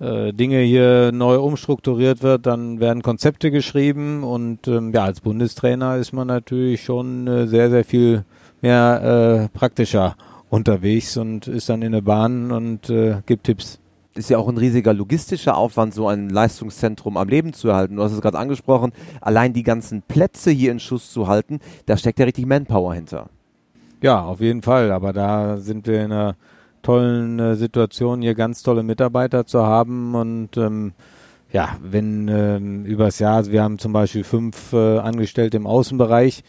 [0.00, 5.96] äh, Dinge hier neu umstrukturiert wird, dann werden Konzepte geschrieben und ähm, ja, als Bundestrainer
[5.96, 8.24] ist man natürlich schon äh, sehr, sehr viel
[8.60, 10.16] mehr äh, praktischer
[10.50, 13.78] unterwegs und ist dann in der Bahn und äh, gibt Tipps
[14.16, 17.96] ist ja auch ein riesiger logistischer Aufwand, so ein Leistungszentrum am Leben zu erhalten.
[17.96, 21.96] Du hast es gerade angesprochen, allein die ganzen Plätze hier in Schuss zu halten, da
[21.96, 23.28] steckt ja richtig Manpower hinter.
[24.02, 24.92] Ja, auf jeden Fall.
[24.92, 26.36] Aber da sind wir in einer
[26.82, 30.92] tollen äh, Situation, hier ganz tolle Mitarbeiter zu haben und ähm,
[31.52, 36.44] ja, wenn ähm, übers Jahr, also wir haben zum Beispiel fünf äh, Angestellte im Außenbereich,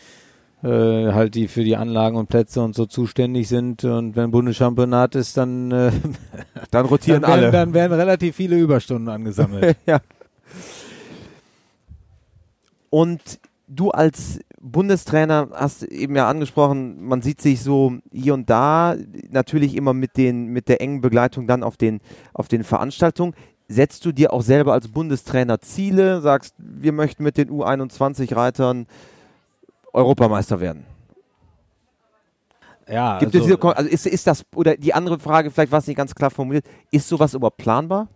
[0.63, 3.83] äh, halt die für die Anlagen und Plätze und so zuständig sind.
[3.83, 5.91] Und wenn Bundeschampionat ist, dann, äh,
[6.71, 7.51] dann rotieren dann werden, alle.
[7.51, 9.77] Dann werden relativ viele Überstunden angesammelt.
[9.85, 9.99] ja.
[12.89, 13.21] Und
[13.67, 18.95] du als Bundestrainer hast eben ja angesprochen, man sieht sich so hier und da,
[19.29, 21.99] natürlich immer mit den, mit der engen Begleitung dann auf den,
[22.33, 23.33] auf den Veranstaltungen.
[23.67, 28.87] Setzt du dir auch selber als Bundestrainer Ziele, sagst, wir möchten mit den U21-Reitern
[29.97, 30.85] Europameister werden.
[32.89, 35.79] Ja, Gibt also, es diese, also ist, ist das, oder die andere Frage, vielleicht war
[35.79, 38.07] es nicht ganz klar formuliert, ist sowas überhaupt planbar?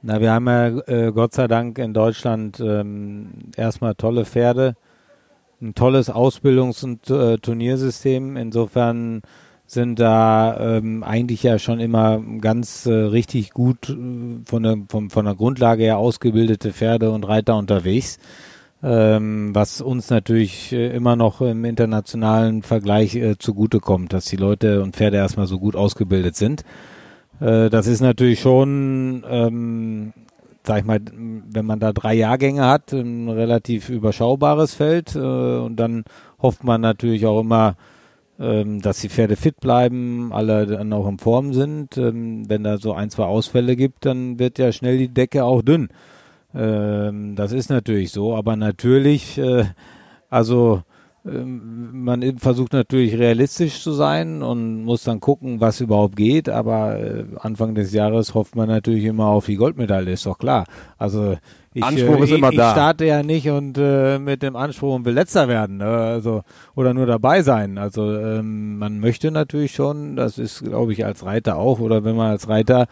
[0.00, 4.76] Na, wir haben ja äh, Gott sei Dank in Deutschland ähm, erstmal tolle Pferde,
[5.60, 8.36] ein tolles Ausbildungs- und äh, Turniersystem.
[8.36, 9.22] Insofern
[9.66, 13.96] sind da ähm, eigentlich ja schon immer ganz äh, richtig gut äh,
[14.44, 18.18] von der, von, von der Grundlage her ausgebildete Pferde und Reiter unterwegs
[18.86, 24.80] ähm, was uns natürlich äh, immer noch im internationalen Vergleich äh, zugutekommt, dass die Leute
[24.80, 26.62] und Pferde erstmal so gut ausgebildet sind.
[27.40, 30.12] Äh, das ist natürlich schon, ähm,
[30.62, 35.74] sag ich mal, wenn man da drei Jahrgänge hat, ein relativ überschaubares Feld äh, und
[35.76, 36.04] dann
[36.40, 37.74] hofft man natürlich auch immer,
[38.38, 41.98] ähm, dass die Pferde fit bleiben, alle dann auch in Form sind.
[41.98, 45.62] Ähm, wenn da so ein, zwei Ausfälle gibt, dann wird ja schnell die Decke auch
[45.62, 45.88] dünn.
[46.56, 49.64] Ähm, das ist natürlich so, aber natürlich, äh,
[50.30, 50.82] also
[51.26, 56.98] ähm, man versucht natürlich realistisch zu sein und muss dann gucken, was überhaupt geht, aber
[56.98, 60.64] äh, Anfang des Jahres hofft man natürlich immer auf die Goldmedaille, ist doch klar.
[60.96, 61.36] Also
[61.74, 62.68] ich, Anspruch äh, ist immer ich, da.
[62.68, 65.86] ich starte ja nicht und äh, mit dem Anspruch und will letzter werden, ne?
[65.86, 66.42] also
[66.74, 67.76] oder nur dabei sein.
[67.76, 72.16] Also ähm, man möchte natürlich schon, das ist glaube ich als Reiter auch oder wenn
[72.16, 72.86] man als Reiter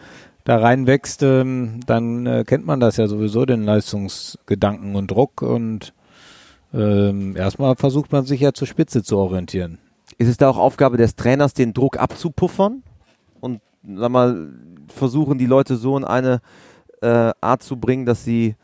[0.45, 5.93] da reinwächst, ähm, dann äh, kennt man das ja sowieso, den Leistungsgedanken und Druck und
[6.73, 9.79] ähm, erstmal versucht man sich ja zur Spitze zu orientieren.
[10.17, 12.83] Ist es da auch Aufgabe des Trainers, den Druck abzupuffern
[13.41, 13.59] und
[13.95, 14.53] sag mal,
[14.87, 16.41] versuchen die Leute so in eine
[17.01, 18.55] äh, Art zu bringen, dass sie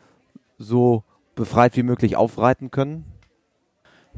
[0.58, 1.02] so
[1.34, 3.04] befreit wie möglich aufreiten können?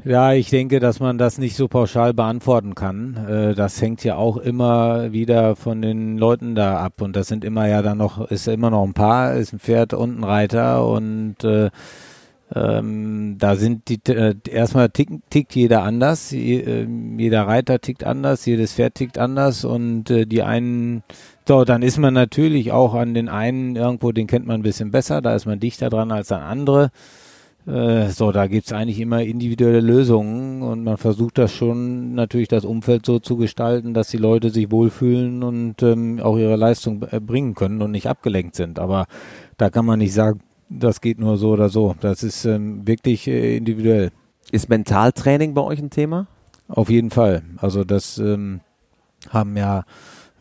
[0.03, 3.15] Ja, ich denke, dass man das nicht so pauschal beantworten kann.
[3.27, 7.01] Äh, das hängt ja auch immer wieder von den Leuten da ab.
[7.01, 9.93] Und das sind immer ja dann noch, ist immer noch ein Paar, ist ein Pferd
[9.93, 11.71] und ein Reiter und äh,
[12.53, 18.03] ähm, da sind die äh, erstmal tick, tickt jeder anders, Je, äh, jeder Reiter tickt
[18.03, 21.01] anders, jedes Pferd tickt anders und äh, die einen,
[21.47, 24.91] so dann ist man natürlich auch an den einen irgendwo, den kennt man ein bisschen
[24.91, 26.91] besser, da ist man dichter dran als an andere.
[27.67, 32.63] Äh, so, da gibt's eigentlich immer individuelle Lösungen und man versucht das schon natürlich das
[32.63, 37.55] Umfeld so zu gestalten, dass die Leute sich wohlfühlen und ähm, auch ihre Leistung bringen
[37.55, 38.77] können und nicht abgelenkt sind.
[38.77, 39.07] Aber
[39.57, 41.95] da kann man nicht sagen, das geht nur so oder so.
[42.01, 44.11] Das ist ähm, wirklich äh, individuell.
[44.51, 46.27] Ist Mentaltraining bei euch ein Thema?
[46.67, 47.43] Auf jeden Fall.
[47.57, 48.61] Also das ähm,
[49.29, 49.85] haben ja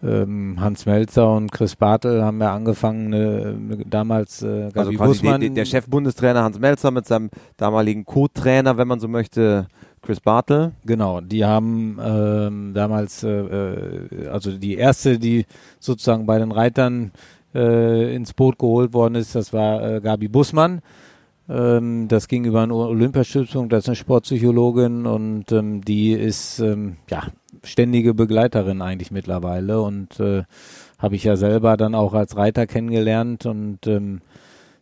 [0.05, 5.55] Hans Melzer und Chris Bartel haben ja angefangen, äh, damals äh, Gabi also quasi die,
[5.55, 9.67] der Chef-Bundestrainer Hans Melzer mit seinem damaligen Co-Trainer, wenn man so möchte,
[10.05, 10.73] Chris Bartel.
[10.85, 15.47] Genau, die haben ähm, damals, äh, äh, also die erste, die
[15.81, 17.13] sozusagen bei den Reitern
[17.55, 20.83] äh, ins Boot geholt worden ist, das war äh, Gabi Bussmann.
[21.49, 26.97] Ähm, das ging über eine Olympiastiftung, das ist eine Sportpsychologin und ähm, die ist ähm,
[27.11, 27.25] ja
[27.63, 30.45] ständige Begleiterin eigentlich mittlerweile und äh,
[30.99, 34.23] habe ich ja selber dann auch als Reiter kennengelernt und ähm,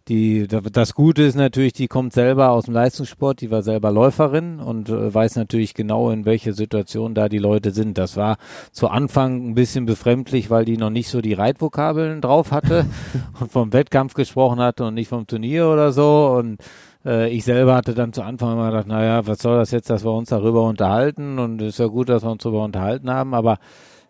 [0.08, 4.58] die, das Gute ist natürlich, die kommt selber aus dem Leistungssport, die war selber Läuferin
[4.58, 7.98] und äh, weiß natürlich genau, in welcher Situation da die Leute sind.
[7.98, 8.36] Das war
[8.72, 12.86] zu Anfang ein bisschen befremdlich, weil die noch nicht so die Reitvokabeln drauf hatte
[13.40, 16.34] und vom Wettkampf gesprochen hatte und nicht vom Turnier oder so.
[16.36, 16.58] Und
[17.04, 20.04] äh, ich selber hatte dann zu Anfang immer gedacht, naja, was soll das jetzt, dass
[20.04, 21.38] wir uns darüber unterhalten?
[21.38, 23.58] Und es ist ja gut, dass wir uns darüber unterhalten haben, aber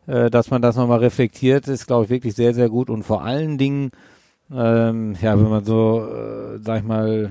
[0.07, 2.91] äh, dass man das nochmal reflektiert, ist, glaube ich, wirklich sehr, sehr gut.
[2.91, 3.91] Und vor allen Dingen,
[4.55, 7.31] ähm, ja, wenn man so, äh, sag ich mal,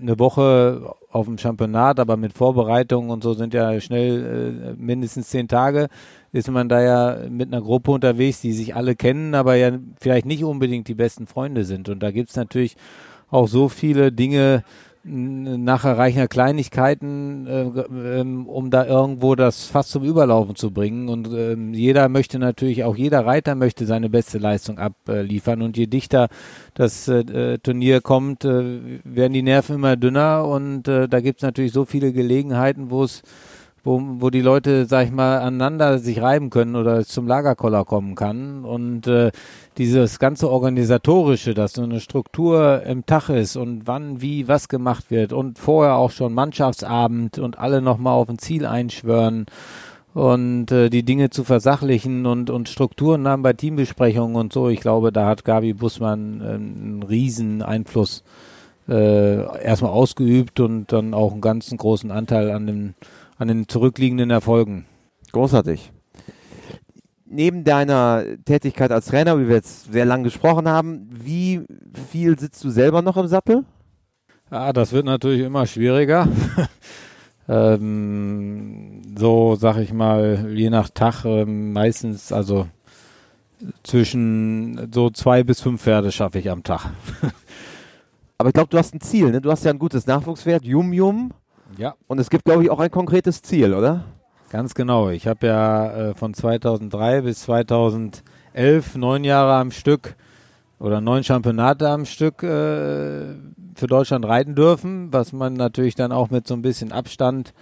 [0.00, 5.28] eine Woche auf dem Championat, aber mit Vorbereitungen und so sind ja schnell äh, mindestens
[5.28, 5.88] zehn Tage,
[6.32, 9.70] ist man da ja mit einer Gruppe unterwegs, die sich alle kennen, aber ja
[10.00, 11.88] vielleicht nicht unbedingt die besten Freunde sind.
[11.88, 12.76] Und da gibt's natürlich
[13.30, 14.64] auch so viele Dinge,
[15.06, 21.08] nach Erreichen Kleinigkeiten, äh, ähm, um da irgendwo das fast zum Überlaufen zu bringen.
[21.08, 25.60] Und ähm, jeder möchte natürlich, auch jeder Reiter möchte seine beste Leistung abliefern.
[25.60, 26.28] Und je dichter
[26.72, 30.46] das äh, Turnier kommt, äh, werden die Nerven immer dünner.
[30.46, 33.22] Und äh, da gibt es natürlich so viele Gelegenheiten, wo es
[33.84, 38.14] wo, wo die Leute, sag ich mal, aneinander sich reiben können oder zum Lagerkoller kommen
[38.14, 38.64] kann.
[38.64, 39.30] Und äh,
[39.76, 45.10] dieses ganze Organisatorische, dass so eine Struktur im Tag ist und wann, wie, was gemacht
[45.10, 49.46] wird und vorher auch schon Mannschaftsabend und alle nochmal auf ein Ziel einschwören
[50.14, 54.68] und äh, die Dinge zu versachlichen und, und Strukturen haben bei Teambesprechungen und so.
[54.68, 58.22] Ich glaube, da hat Gabi Bussmann äh, einen riesen Einfluss
[58.88, 62.94] äh, erstmal ausgeübt und dann auch einen ganzen großen Anteil an den
[63.44, 64.86] an den zurückliegenden Erfolgen.
[65.32, 65.92] Großartig.
[67.26, 71.60] Neben deiner Tätigkeit als Trainer, wie wir jetzt sehr lang gesprochen haben, wie
[72.10, 73.64] viel sitzt du selber noch im Sattel?
[74.50, 76.26] Ja, das wird natürlich immer schwieriger.
[77.48, 82.66] ähm, so, sag ich mal, je nach Tag ähm, meistens, also
[83.82, 86.92] zwischen so zwei bis fünf Pferde schaffe ich am Tag.
[88.38, 89.42] Aber ich glaube, du hast ein Ziel, ne?
[89.42, 91.32] Du hast ja ein gutes Nachwuchswert, Yum Yum.
[91.76, 91.94] Ja.
[92.06, 94.04] Und es gibt, glaube ich, auch ein konkretes Ziel, oder?
[94.50, 95.10] Ganz genau.
[95.10, 100.14] Ich habe ja äh, von 2003 bis 2011 neun Jahre am Stück
[100.78, 103.34] oder neun Championate am Stück äh,
[103.74, 107.52] für Deutschland reiten dürfen, was man natürlich dann auch mit so ein bisschen Abstand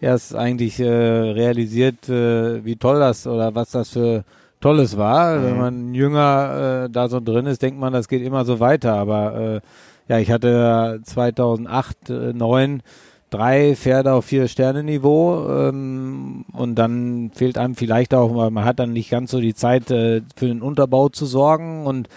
[0.00, 4.24] erst eigentlich äh, realisiert, äh, wie toll das oder was das für
[4.60, 5.36] Tolles war.
[5.36, 5.44] Mhm.
[5.44, 8.94] Wenn man jünger äh, da so drin ist, denkt man, das geht immer so weiter.
[8.94, 9.60] Aber äh,
[10.08, 12.82] ja, ich hatte 2008, äh, 9
[13.30, 18.64] drei Pferde auf vier Sterne Niveau ähm, und dann fehlt einem vielleicht auch, weil man
[18.64, 22.08] hat dann nicht ganz so die Zeit äh, für den Unterbau zu sorgen und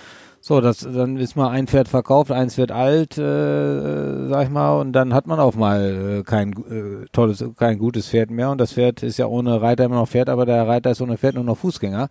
[0.45, 4.81] so, das, dann ist mal ein Pferd verkauft, eins wird alt, äh, sag ich mal,
[4.81, 8.59] und dann hat man auch mal äh, kein äh, tolles, kein gutes Pferd mehr und
[8.59, 11.35] das Pferd ist ja ohne Reiter immer noch Pferd, aber der Reiter ist ohne Pferd
[11.35, 12.09] nur noch Fußgänger.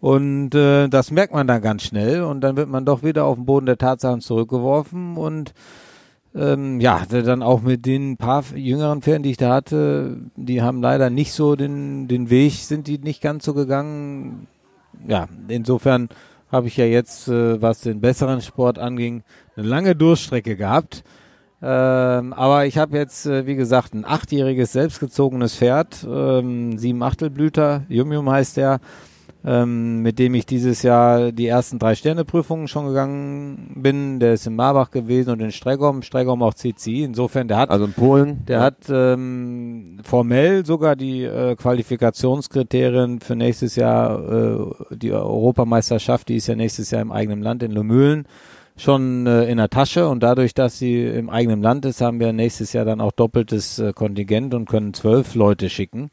[0.00, 3.34] Und äh, das merkt man dann ganz schnell und dann wird man doch wieder auf
[3.34, 5.52] den Boden der Tatsachen zurückgeworfen und
[6.38, 10.80] ähm, ja, dann auch mit den paar jüngeren Pferden, die ich da hatte, die haben
[10.80, 14.46] leider nicht so den, den Weg, sind die nicht ganz so gegangen.
[15.06, 16.08] Ja, insofern
[16.50, 19.22] habe ich ja jetzt, äh, was den besseren Sport anging,
[19.56, 21.04] eine lange Durststrecke gehabt.
[21.60, 27.82] Ähm, aber ich habe jetzt, äh, wie gesagt, ein achtjähriges selbstgezogenes Pferd, ähm, sieben Achtelblüter,
[27.88, 28.78] Yum Yum heißt der,
[29.44, 34.18] ähm, mit dem ich dieses Jahr die ersten drei Sterneprüfungen schon gegangen bin.
[34.20, 37.04] Der ist in Marbach gewesen und in Stregom, Stregom auch CCI.
[37.04, 38.44] Insofern, der hat, Also in Polen.
[38.46, 46.36] der hat ähm, formell sogar die äh, Qualifikationskriterien für nächstes Jahr, äh, die Europameisterschaft, die
[46.36, 48.26] ist ja nächstes Jahr im eigenen Land in Lomühlen
[48.76, 52.32] schon äh, in der Tasche und dadurch, dass sie im eigenen Land ist, haben wir
[52.32, 56.10] nächstes Jahr dann auch doppeltes äh, Kontingent und können zwölf Leute schicken.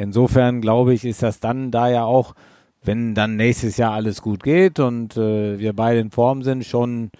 [0.00, 2.34] Insofern glaube ich, ist das dann da ja auch,
[2.82, 7.10] wenn dann nächstes Jahr alles gut geht und äh, wir beide in Form sind, schon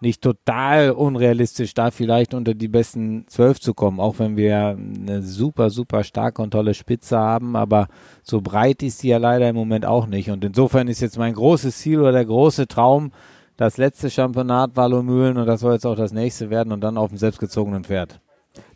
[0.00, 5.22] nicht total unrealistisch, da vielleicht unter die besten zwölf zu kommen, auch wenn wir eine
[5.22, 7.86] super, super starke und tolle Spitze haben, aber
[8.24, 10.28] so breit ist sie ja leider im Moment auch nicht.
[10.32, 13.12] Und insofern ist jetzt mein großes Ziel oder der große Traum,
[13.56, 17.10] das letzte Championat Wallomühlen und das soll jetzt auch das nächste werden und dann auf
[17.10, 18.20] dem selbstgezogenen Pferd.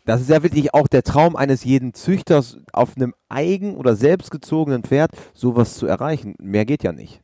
[0.09, 4.81] Das ist ja wirklich auch der Traum eines jeden Züchters, auf einem eigen- oder selbstgezogenen
[4.81, 6.33] Pferd sowas zu erreichen.
[6.41, 7.21] Mehr geht ja nicht.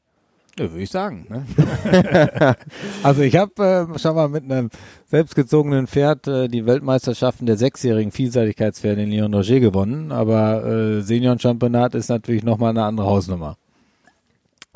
[0.60, 1.26] Ja, würde ich sagen.
[1.28, 2.56] Ne?
[3.04, 4.70] also ich habe äh, schon mal mit einem
[5.08, 11.96] selbstgezogenen Pferd äh, die Weltmeisterschaften der sechsjährigen Vielseitigkeitspferde in Lyon Roger gewonnen, aber äh, Senioren-Championat
[11.96, 13.58] ist natürlich nochmal eine andere Hausnummer.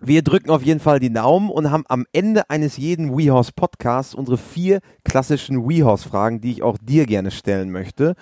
[0.02, 4.16] Wir drücken auf jeden Fall die Daumen und haben am Ende eines jeden WeHorse Podcasts
[4.16, 8.16] unsere vier klassischen WeHorse Fragen, die ich auch dir gerne stellen möchte.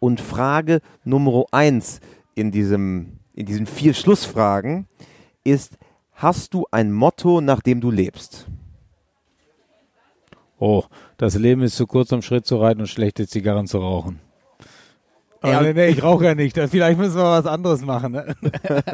[0.00, 2.00] Und Frage Nummer eins
[2.34, 4.88] in diesem, in diesen vier Schlussfragen
[5.44, 5.78] ist,
[6.14, 8.48] hast du ein Motto, nach dem du lebst?
[10.58, 10.84] Oh,
[11.16, 14.20] das Leben ist zu kurz, um Schritt zu reiten und schlechte Zigarren zu rauchen.
[15.42, 15.62] Ja.
[15.62, 16.58] nee, nee, ich rauche ja nicht.
[16.58, 18.12] Vielleicht müssen wir was anderes machen.
[18.12, 18.34] Ne?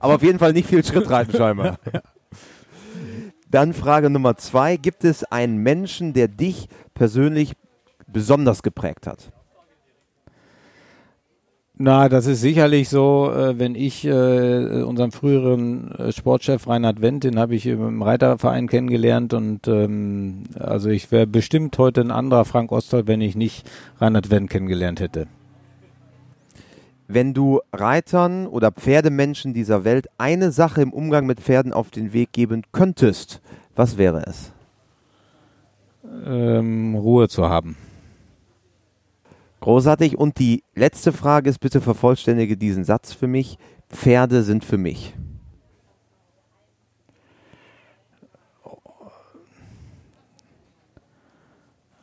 [0.00, 1.78] Aber auf jeden Fall nicht viel Schritt reiten scheinbar.
[3.50, 4.76] Dann Frage Nummer zwei.
[4.76, 7.54] Gibt es einen Menschen, der dich persönlich
[8.06, 9.30] besonders geprägt hat?
[11.82, 17.24] Na, das ist sicherlich so, äh, wenn ich äh, unseren früheren äh, Sportchef Reinhard Wendt,
[17.24, 22.44] den habe ich im Reiterverein kennengelernt und ähm, also ich wäre bestimmt heute ein anderer
[22.44, 23.66] Frank Ostold, wenn ich nicht
[23.98, 25.26] Reinhard Wendt kennengelernt hätte.
[27.08, 32.12] Wenn du Reitern oder Pferdemenschen dieser Welt eine Sache im Umgang mit Pferden auf den
[32.12, 33.40] Weg geben könntest,
[33.74, 34.52] was wäre es?
[36.26, 37.78] Ähm, Ruhe zu haben.
[39.60, 40.18] Großartig.
[40.18, 43.58] Und die letzte Frage ist, bitte vervollständige diesen Satz für mich.
[43.90, 45.14] Pferde sind für mich.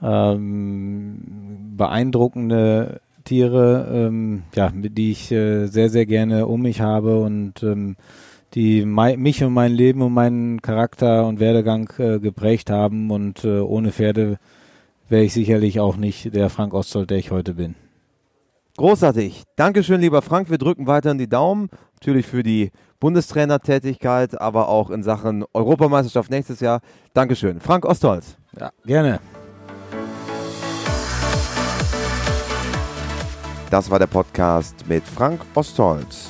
[0.01, 1.17] ähm,
[1.75, 7.97] beeindruckende Tiere, ähm, ja, die ich äh, sehr, sehr gerne um mich habe und ähm,
[8.53, 13.59] die mich und mein Leben und meinen Charakter und Werdegang äh, geprägt haben und äh,
[13.59, 14.37] ohne Pferde
[15.09, 17.75] wäre ich sicherlich auch nicht der Frank Ostold, der ich heute bin.
[18.77, 19.43] Großartig.
[19.55, 20.51] Dankeschön, lieber Frank.
[20.51, 21.69] Wir drücken weiterhin die Daumen.
[21.95, 26.81] Natürlich für die Bundestrainertätigkeit, aber auch in Sachen Europameisterschaft nächstes Jahr.
[27.13, 27.59] Dankeschön.
[27.59, 28.37] Frank Ostholz.
[28.59, 29.19] Ja, gerne.
[33.71, 36.29] Das war der Podcast mit Frank Ostholz.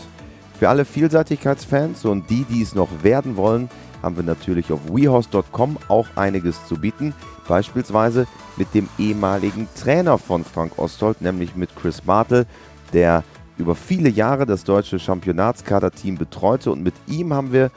[0.58, 3.70] Für alle Vielseitigkeitsfans und die, die es noch werden wollen,
[4.02, 7.14] haben wir natürlich auf wehorse.com auch einiges zu bieten.
[7.48, 12.46] Beispielsweise mit dem ehemaligen Trainer von Frank Ostholz, nämlich mit Chris Bartel,
[12.94, 13.24] der
[13.58, 16.72] über viele Jahre das deutsche Championatskaderteam betreute.
[16.72, 17.72] Und mit ihm haben wir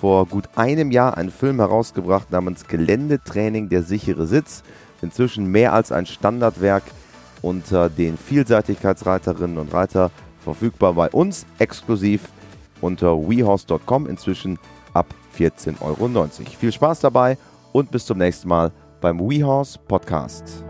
[0.00, 4.62] vor gut einem Jahr einen Film herausgebracht namens Geländetraining der sichere Sitz.
[5.02, 6.82] Inzwischen mehr als ein Standardwerk
[7.42, 10.10] unter den Vielseitigkeitsreiterinnen und Reiter
[10.42, 12.28] verfügbar bei uns exklusiv
[12.80, 14.58] unter wehorse.com inzwischen
[14.94, 15.06] ab
[15.38, 16.08] 14,90 Euro.
[16.58, 17.36] Viel Spaß dabei
[17.72, 20.65] und bis zum nächsten Mal beim WeHorse Podcast.